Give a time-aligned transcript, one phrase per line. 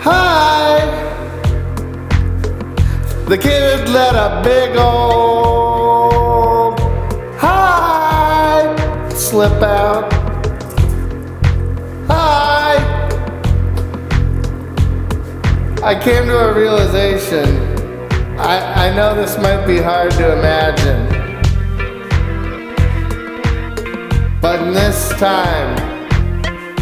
[0.00, 0.78] Hi!
[3.26, 6.78] The kid let a big old
[7.36, 8.76] hi
[9.10, 10.12] slip out.
[12.06, 12.76] Hi!
[15.82, 17.48] I came to a realization.
[18.38, 21.08] I, I know this might be hard to imagine.
[24.40, 25.76] But in this time,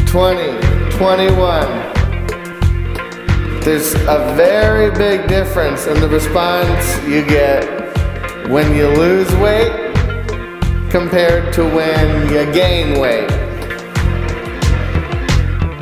[0.06, 1.95] 2021,
[3.66, 7.64] there's a very big difference in the response you get
[8.48, 9.72] when you lose weight
[10.88, 13.28] compared to when you gain weight.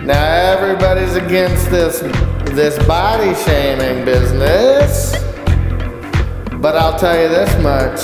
[0.02, 2.00] Now everybody's against this
[2.54, 5.12] this body shaming business,
[6.62, 8.00] but I'll tell you this much.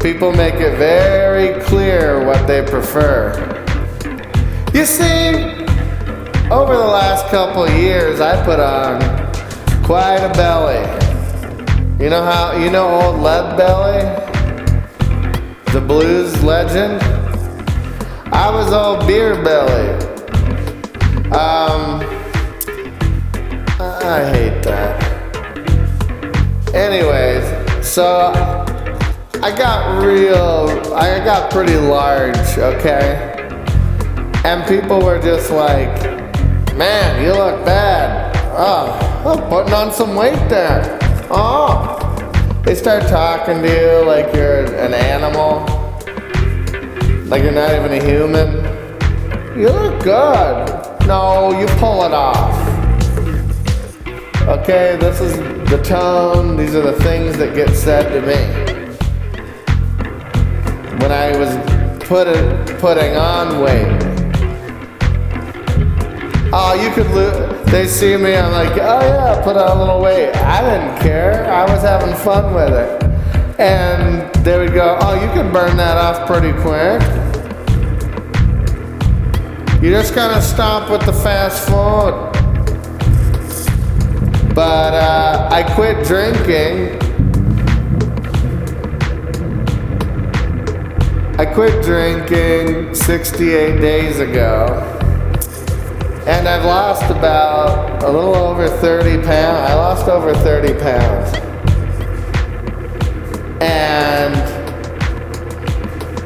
[0.00, 3.44] People make it very clear what they prefer.
[4.74, 5.57] You see,
[6.50, 9.00] over the last couple years, I put on
[9.84, 10.80] quite a belly.
[12.02, 14.00] You know how, you know old Lead Belly?
[15.72, 17.02] The blues legend?
[18.32, 19.90] I was old Beer Belly.
[21.26, 22.00] Um,
[23.78, 25.04] I hate that.
[26.74, 28.32] Anyways, so
[29.42, 33.34] I got real, I got pretty large, okay?
[34.44, 36.18] And people were just like,
[36.78, 38.34] man, you look bad.
[38.56, 38.86] Oh,
[39.26, 40.98] I'm putting on some weight there.
[41.28, 41.30] Oh.
[41.30, 41.98] Ah.
[42.64, 45.64] They start talking to you like you're an animal,
[47.26, 48.62] like you're not even a human.
[49.58, 51.06] You look good.
[51.06, 52.54] No, you pull it off.
[54.46, 55.34] Okay, this is
[55.70, 58.36] the tone, these are the things that get said to me.
[61.00, 61.56] When I was
[62.06, 62.28] put
[62.78, 64.17] putting on weight.
[66.50, 67.70] Oh, you could lose.
[67.70, 70.34] They see me, I'm like, oh yeah, put on a little weight.
[70.34, 71.44] I didn't care.
[71.44, 73.02] I was having fun with it.
[73.60, 77.02] And they would go, oh, you can burn that off pretty quick.
[79.82, 82.32] You just gotta stop with the fast food.
[84.54, 86.96] But uh, I quit drinking.
[91.38, 94.97] I quit drinking 68 days ago.
[96.28, 99.70] And I've lost about a little over 30 pounds.
[99.70, 101.32] I lost over 30 pounds.
[103.62, 104.34] And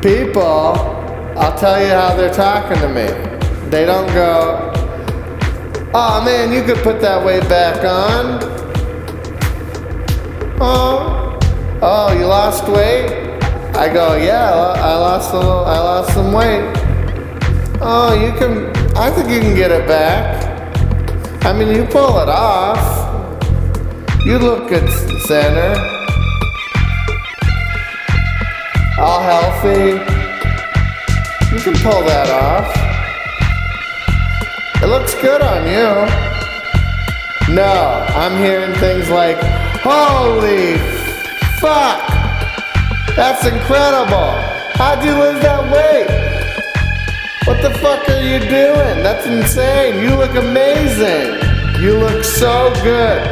[0.02, 0.74] people,
[1.38, 3.06] I'll tell you how they're talking to me.
[3.70, 4.72] They don't go,
[5.94, 8.40] oh man, you could put that weight back on.
[10.60, 11.38] Oh,
[11.80, 13.22] oh, you lost weight?
[13.76, 16.74] I go, yeah, I lost a little, I lost some weight.
[17.80, 20.42] Oh, you can, I think you can get it back.
[21.44, 22.78] I mean, you pull it off.
[24.24, 24.88] You look good,
[25.22, 25.74] center.
[28.98, 29.92] All healthy.
[31.54, 32.68] You can pull that off.
[34.82, 36.32] It looks good on you.
[37.54, 39.36] No, I'm hearing things like,
[39.82, 40.76] holy
[41.60, 42.08] fuck,
[43.14, 44.32] that's incredible.
[44.74, 46.08] How'd you lose that weight?
[47.46, 49.02] What the fuck are you doing?
[49.02, 50.00] That's insane.
[50.02, 51.40] You look amazing.
[51.82, 53.22] You look so good.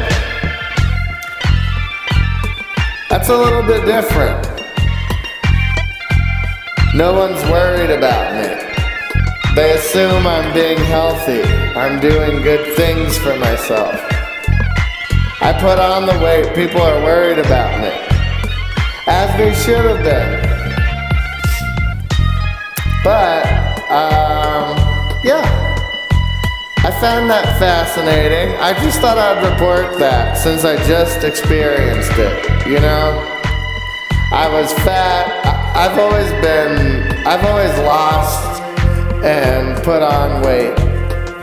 [3.09, 4.45] That's a little bit different.
[6.93, 8.47] No one's worried about me.
[9.55, 11.41] They assume I'm being healthy.
[11.77, 13.95] I'm doing good things for myself.
[15.41, 16.53] I put on the weight.
[16.53, 17.91] People are worried about me.
[19.07, 20.51] As they should have been.
[23.03, 24.60] But, um,
[25.23, 25.71] yeah.
[26.83, 28.55] I found that fascinating.
[28.59, 33.21] I just thought I'd report that since I just experienced it, you know?
[34.33, 35.29] I was fat.
[35.75, 38.63] I've always been, I've always lost
[39.23, 40.75] and put on weight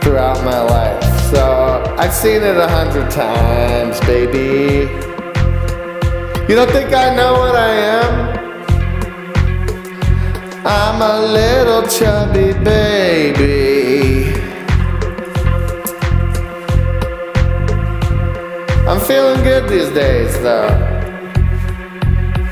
[0.03, 1.03] throughout my life.
[1.31, 4.91] So I've seen it a hundred times, baby.
[6.49, 8.29] You don't think I know what I am?
[10.65, 13.68] I'm a little chubby baby.
[19.09, 20.69] Feeling good these days, though.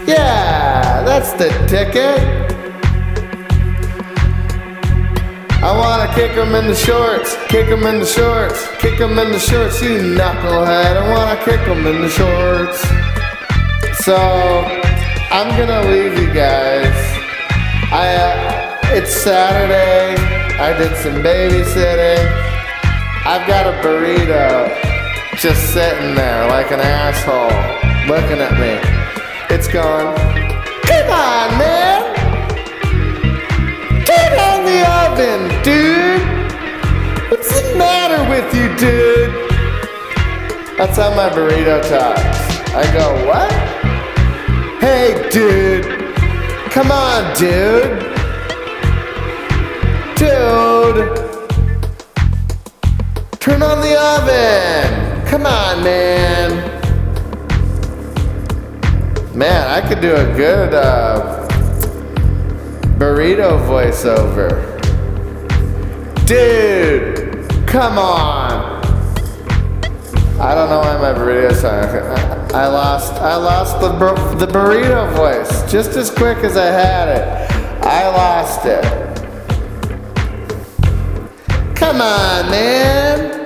[0.07, 2.17] Yeah, that's the ticket.
[5.61, 9.31] I wanna kick him in the shorts, kick him in the shorts, kick him in
[9.31, 10.97] the shorts, you knucklehead.
[10.97, 12.79] I wanna kick him in the shorts.
[14.03, 14.17] So,
[15.29, 16.97] I'm gonna leave you guys.
[17.91, 20.15] I, uh, it's Saturday.
[20.57, 22.25] I did some babysitting.
[23.27, 24.96] I've got a burrito
[25.39, 27.45] just sitting there like an asshole
[28.09, 28.73] looking at me.
[29.55, 30.15] It's gone.
[30.81, 32.01] come on, man.
[34.03, 37.29] Turn on the oven, dude.
[37.29, 39.29] What's the matter with you, dude?
[40.75, 42.39] That's how my burrito talks.
[42.73, 43.51] I go, what?
[44.81, 45.85] Hey, dude.
[46.71, 47.99] Come on, dude.
[50.17, 51.15] Dude.
[53.39, 55.06] Turn on the oven.
[55.27, 56.49] Come on, man.
[59.37, 61.47] Man, I could do a good uh,
[62.97, 64.63] burrito voiceover.
[66.25, 68.77] Dude, come on.
[70.39, 71.83] I don't know why my burrito song.
[72.55, 73.13] I lost.
[73.15, 77.83] I lost the bur- the burrito voice just as quick as I had it.
[77.85, 78.83] I lost it.
[81.75, 83.36] Come on, man.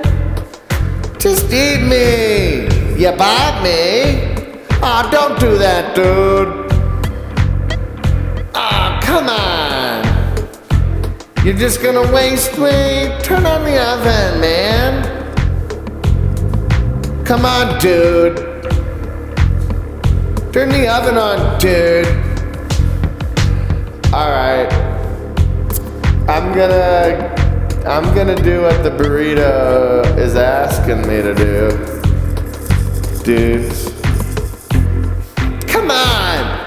[1.22, 2.64] Just eat me.
[3.00, 4.26] You bite me.
[4.82, 6.50] Aw, oh, don't do that, dude.
[8.56, 10.02] Aw, oh, come on.
[11.46, 13.16] You're just gonna waste me?
[13.22, 15.04] Turn on the oven, man.
[17.24, 18.38] Come on, dude.
[20.52, 22.08] Turn the oven on, dude.
[24.12, 24.74] Alright.
[26.28, 27.41] I'm gonna.
[27.86, 31.70] I'm gonna do what the burrito is asking me to do.
[33.24, 33.90] Dudes.
[35.66, 36.62] Come on!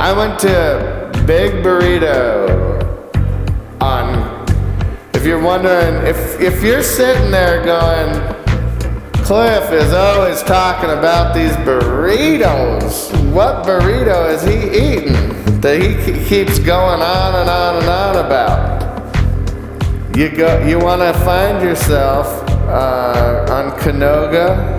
[0.00, 3.12] I went to Big Burrito
[3.82, 4.46] on.
[5.14, 8.36] If you're wondering, if if you're sitting there going,
[9.24, 13.12] Cliff is always talking about these burritos.
[13.32, 20.16] What burrito is he eating that he keeps going on and on and on about?
[20.16, 20.66] You go.
[20.66, 22.26] You want to find yourself
[22.68, 24.78] uh, on Canoga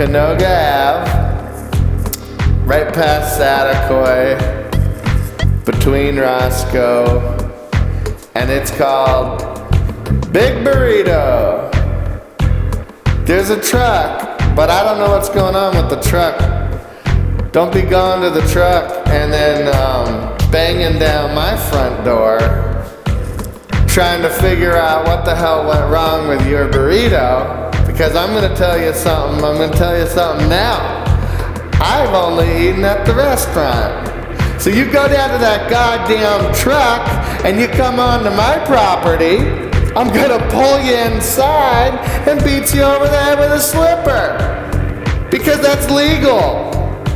[0.00, 0.48] Canoga
[0.80, 1.10] Ave,
[2.64, 4.34] right past Saticoy,
[5.66, 7.20] between Roscoe,
[8.34, 9.40] and it's called
[10.32, 11.70] Big Burrito.
[13.26, 16.59] There's a truck, but I don't know what's going on with the truck.
[17.52, 22.38] Don't be going to the truck and then um, banging down my front door
[23.88, 28.48] trying to figure out what the hell went wrong with your burrito because I'm going
[28.48, 29.44] to tell you something.
[29.44, 31.02] I'm going to tell you something now.
[31.82, 34.62] I've only eaten at the restaurant.
[34.62, 37.04] So you go down to that goddamn truck
[37.44, 39.38] and you come onto my property.
[39.96, 41.98] I'm to pull you inside
[42.28, 45.28] and beat you over the head with a slipper.
[45.32, 46.69] Because that's legal.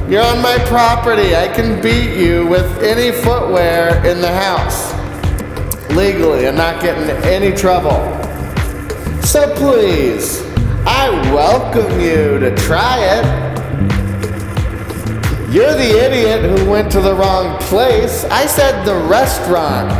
[0.06, 1.34] You're on my property.
[1.34, 4.92] I can beat you with any footwear in the house.
[5.96, 8.02] Legally and not getting any trouble.
[9.22, 10.42] So please,
[10.86, 13.24] I welcome you to try it.
[15.50, 18.24] You're the idiot who went to the wrong place.
[18.24, 19.90] I said the restaurant.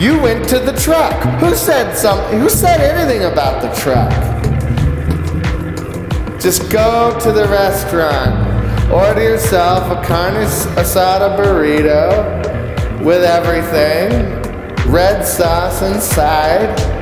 [0.00, 1.20] You went to the truck.
[1.40, 2.38] Who said something?
[2.38, 4.12] Who said anything about the truck?
[6.40, 8.47] Just go to the restaurant.
[8.92, 10.46] Order yourself a carne
[10.76, 14.10] asada burrito with everything,
[14.90, 16.98] red sauce inside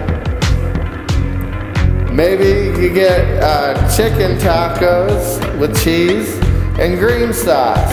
[2.17, 6.35] Maybe you get uh, chicken tacos with cheese
[6.81, 7.93] and green sauce.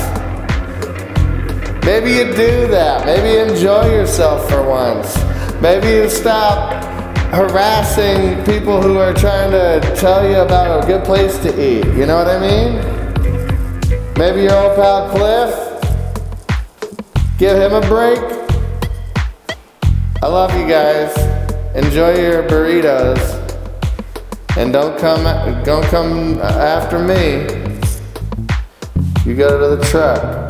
[1.84, 3.06] Maybe you do that.
[3.06, 5.14] Maybe you enjoy yourself for once.
[5.62, 6.86] Maybe you stop
[7.34, 11.86] harassing people who are trying to tell you about a good place to eat.
[11.88, 12.93] You know what I mean?
[14.16, 15.54] Maybe your old pal Cliff.
[17.40, 18.20] Give him a break.
[20.22, 21.18] I love you guys.
[21.76, 23.20] Enjoy your burritos.
[24.56, 25.24] And don't come,
[25.64, 27.48] don't come after me.
[29.26, 30.43] You go to the truck.